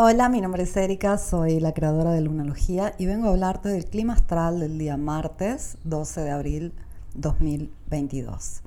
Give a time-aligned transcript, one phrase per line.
[0.00, 3.86] Hola, mi nombre es Erika, soy la creadora de Lunalogía y vengo a hablarte del
[3.86, 6.72] clima astral del día martes 12 de abril
[7.16, 8.62] 2022.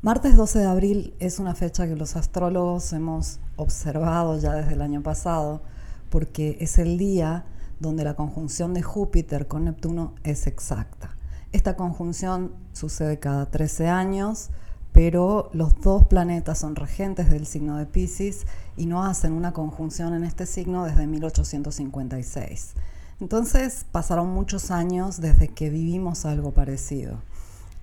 [0.00, 4.80] Martes 12 de abril es una fecha que los astrólogos hemos observado ya desde el
[4.80, 5.60] año pasado
[6.08, 7.44] porque es el día
[7.78, 11.18] donde la conjunción de Júpiter con Neptuno es exacta.
[11.52, 14.48] Esta conjunción sucede cada 13 años,
[14.94, 20.14] pero los dos planetas son regentes del signo de Pisces y no hacen una conjunción
[20.14, 22.74] en este signo desde 1856.
[23.20, 27.18] Entonces pasaron muchos años desde que vivimos algo parecido.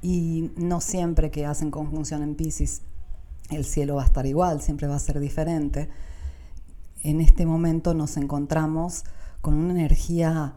[0.02, 2.82] Y no siempre que hacen conjunción en Pisces
[3.50, 5.90] el cielo va a estar igual, siempre va a ser diferente.
[7.04, 9.04] En este momento nos encontramos
[9.42, 10.54] con una energía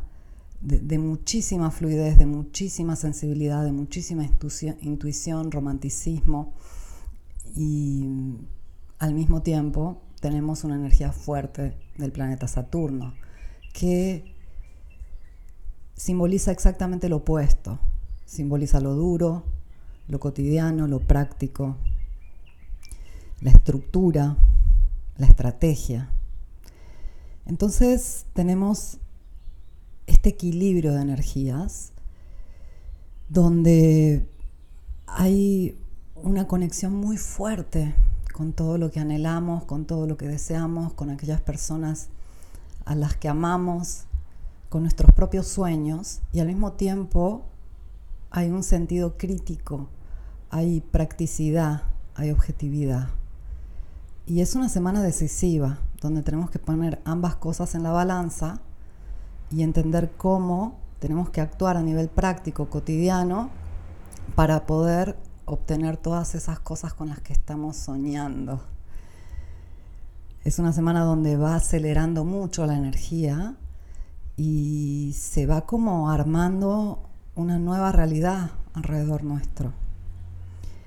[0.65, 4.27] de, muchísima fluidez, de muchísima sensibilidad, de muchísima
[4.81, 6.55] intuición, romanticismo
[7.55, 8.09] y
[8.99, 13.13] al mismo tiempo tenemos una energía fuerte del planeta Saturno
[13.75, 14.35] que
[15.95, 17.79] simboliza exactamente lo opuesto,
[18.25, 19.45] simboliza lo duro,
[20.09, 21.77] lo cotidiano, lo práctico,
[23.43, 24.39] la estructura,
[25.19, 26.09] la estrategia.
[27.45, 28.99] Entonces tenemos
[30.25, 31.93] este equilibrio de energías
[33.29, 34.27] donde
[35.07, 35.77] hay
[36.15, 37.95] una conexión muy fuerte
[38.33, 42.09] con todo lo que anhelamos, con todo lo que deseamos, con aquellas personas
[42.87, 44.05] a las que amamos,
[44.71, 47.43] con nuestros propios sueños y al mismo tiempo
[48.31, 49.91] hay un sentido crítico,
[50.49, 51.83] hay practicidad,
[52.15, 53.11] hay objetividad.
[54.27, 58.63] Y es una semana decisiva donde tenemos que poner ambas cosas en la balanza
[59.55, 63.51] y entender cómo tenemos que actuar a nivel práctico, cotidiano,
[64.35, 68.61] para poder obtener todas esas cosas con las que estamos soñando.
[70.45, 73.55] Es una semana donde va acelerando mucho la energía
[74.37, 76.99] y se va como armando
[77.37, 79.73] una nueva realidad alrededor nuestro.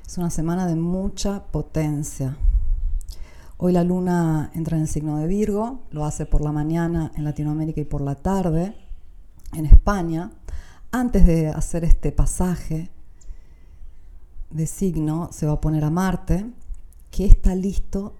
[0.05, 2.37] Es una semana de mucha potencia.
[3.59, 7.23] Hoy la luna entra en el signo de Virgo, lo hace por la mañana en
[7.23, 8.75] Latinoamérica y por la tarde
[9.53, 10.29] en España.
[10.91, 12.91] Antes de hacer este pasaje
[14.51, 16.45] de signo, se va a poner a Marte,
[17.09, 18.13] que está listo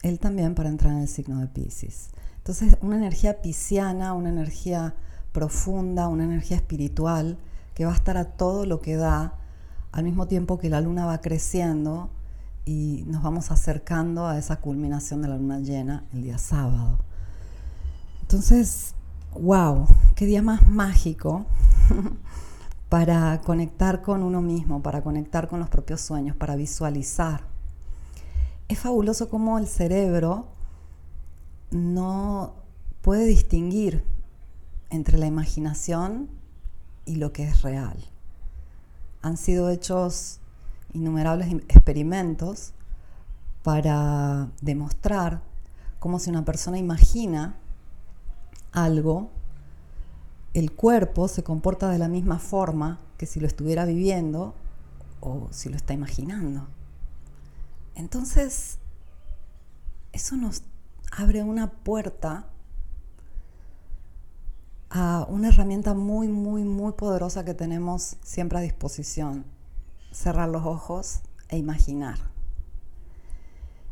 [0.00, 2.08] él también para entrar en el signo de Pisces.
[2.38, 4.94] Entonces, una energía pisciana, una energía
[5.32, 7.36] profunda, una energía espiritual
[7.74, 9.34] que va a estar a todo lo que da,
[9.92, 12.08] al mismo tiempo que la luna va creciendo
[12.68, 16.98] y nos vamos acercando a esa culminación de la luna llena el día sábado.
[18.20, 18.94] Entonces,
[19.32, 21.46] wow, qué día más mágico
[22.90, 27.40] para conectar con uno mismo, para conectar con los propios sueños, para visualizar.
[28.68, 30.48] Es fabuloso cómo el cerebro
[31.70, 32.52] no
[33.00, 34.04] puede distinguir
[34.90, 36.28] entre la imaginación
[37.06, 37.96] y lo que es real.
[39.22, 40.40] Han sido hechos
[40.92, 42.72] innumerables experimentos
[43.62, 45.42] para demostrar
[45.98, 47.56] cómo si una persona imagina
[48.72, 49.30] algo,
[50.54, 54.54] el cuerpo se comporta de la misma forma que si lo estuviera viviendo
[55.20, 56.66] o si lo está imaginando.
[57.94, 58.78] Entonces,
[60.12, 60.62] eso nos
[61.10, 62.46] abre una puerta
[64.90, 69.44] a una herramienta muy, muy, muy poderosa que tenemos siempre a disposición,
[70.12, 72.18] cerrar los ojos e imaginar.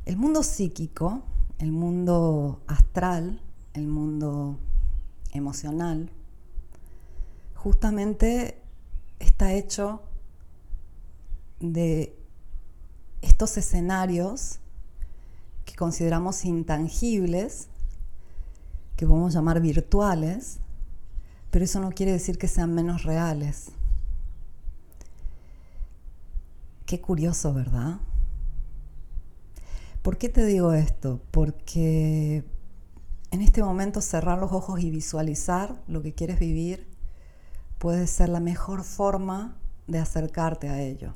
[0.04, 1.22] El mundo psíquico,
[1.58, 3.40] el mundo astral,
[3.74, 4.58] el mundo
[5.32, 6.10] emocional,
[7.54, 8.60] justamente
[9.18, 10.02] está hecho
[11.60, 12.16] de
[13.22, 14.60] estos escenarios
[15.64, 17.68] que consideramos intangibles,
[18.96, 20.58] que podemos llamar virtuales,
[21.50, 23.72] pero eso no quiere decir que sean menos reales.
[26.86, 27.98] Qué curioso, ¿verdad?
[30.02, 31.20] ¿Por qué te digo esto?
[31.32, 32.44] Porque
[33.32, 36.86] en este momento cerrar los ojos y visualizar lo que quieres vivir
[37.80, 39.56] puede ser la mejor forma
[39.88, 41.14] de acercarte a ello.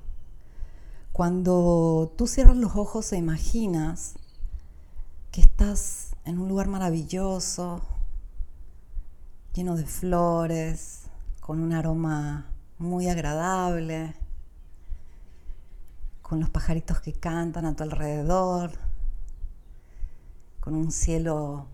[1.13, 4.15] Cuando tú cierras los ojos e imaginas
[5.31, 7.81] que estás en un lugar maravilloso,
[9.55, 11.03] lleno de flores,
[11.41, 14.17] con un aroma muy agradable,
[16.31, 18.71] con los pajaritos que cantan a tu alrededor,
[20.61, 21.67] con un cielo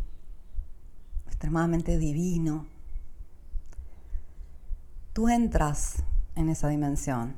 [1.27, 2.67] extremadamente divino.
[5.13, 5.97] Tú entras
[6.37, 7.37] en esa dimensión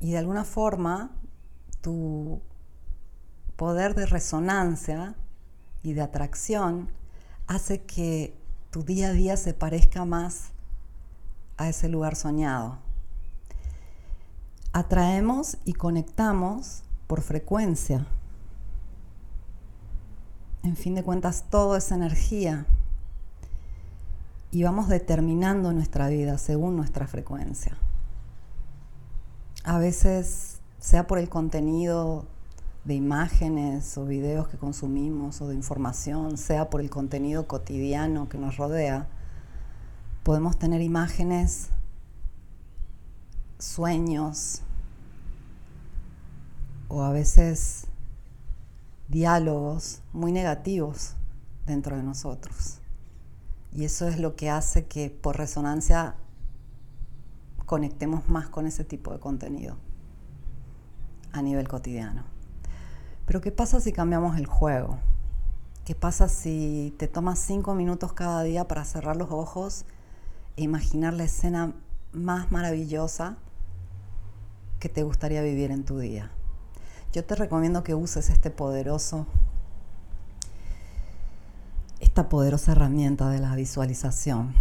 [0.00, 1.12] y de alguna forma
[1.80, 2.42] tu
[3.54, 5.14] poder de resonancia
[5.84, 6.90] y de atracción
[7.46, 8.36] hace que
[8.72, 10.50] tu día a día se parezca más
[11.56, 12.81] a ese lugar soñado.
[14.72, 18.06] Atraemos y conectamos por frecuencia.
[20.62, 22.66] En fin de cuentas, todo es energía.
[24.50, 27.76] Y vamos determinando nuestra vida según nuestra frecuencia.
[29.64, 32.24] A veces, sea por el contenido
[32.84, 38.38] de imágenes o videos que consumimos o de información, sea por el contenido cotidiano que
[38.38, 39.06] nos rodea,
[40.22, 41.68] podemos tener imágenes,
[43.62, 44.60] sueños
[46.88, 47.86] o a veces
[49.08, 51.14] diálogos muy negativos
[51.64, 52.80] dentro de nosotros.
[53.72, 56.16] Y eso es lo que hace que por resonancia
[57.64, 59.76] conectemos más con ese tipo de contenido
[61.32, 62.24] a nivel cotidiano.
[63.26, 64.98] Pero ¿qué pasa si cambiamos el juego?
[65.84, 69.84] ¿Qué pasa si te tomas cinco minutos cada día para cerrar los ojos
[70.56, 71.72] e imaginar la escena
[72.12, 73.38] más maravillosa
[74.82, 76.32] que te gustaría vivir en tu día?
[77.12, 79.28] Yo te recomiendo que uses este poderoso,
[82.00, 84.56] esta poderosa herramienta de la visualización.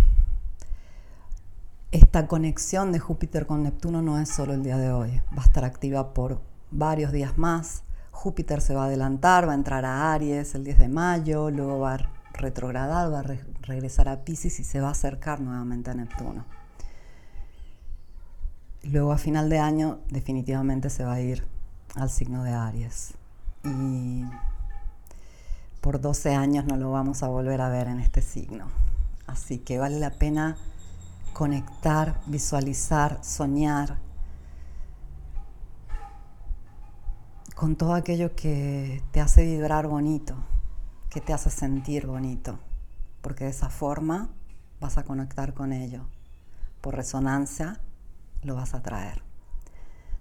[1.91, 5.45] Esta conexión de Júpiter con Neptuno no es solo el día de hoy, va a
[5.45, 6.39] estar activa por
[6.69, 7.81] varios días más
[8.11, 11.79] Júpiter se va a adelantar, va a entrar a Aries el 10 de mayo, luego
[11.79, 13.23] va a retrogradar, va a
[13.63, 16.45] regresar a Pisces y se va a acercar nuevamente a Neptuno.
[18.83, 21.45] Luego a final de año definitivamente se va a ir
[21.95, 23.13] al signo de Aries.
[23.63, 24.25] Y
[25.81, 28.65] por 12 años no lo vamos a volver a ver en este signo.
[29.27, 30.57] Así que vale la pena
[31.33, 33.97] conectar, visualizar, soñar
[37.55, 40.35] con todo aquello que te hace vibrar bonito,
[41.11, 42.57] que te hace sentir bonito,
[43.21, 44.29] porque de esa forma
[44.79, 46.07] vas a conectar con ello.
[46.81, 47.79] Por resonancia
[48.43, 49.21] lo vas a traer.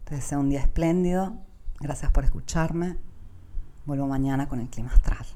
[0.05, 1.39] Te deseo un día espléndido.
[1.81, 2.97] Gracias por escucharme.
[3.87, 5.27] Vuelvo mañana con el clima astral.